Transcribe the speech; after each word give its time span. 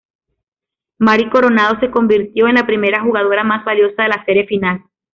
Mari 0.97 1.29
Coronado 1.29 1.79
se 1.79 1.91
convirtió 1.91 2.47
en 2.47 2.55
la 2.55 2.65
primera 2.65 3.03
jugadora 3.03 3.43
más 3.43 3.63
valiosa 3.63 4.01
de 4.01 4.09
la 4.09 4.25
serie 4.25 4.47
final. 4.47 4.83